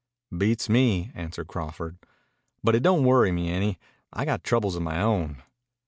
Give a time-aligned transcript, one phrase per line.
[0.35, 1.99] "Beats me," answered Crawford.
[2.63, 3.77] "But it don't worry me any.
[4.11, 5.43] I've got troubles of my own."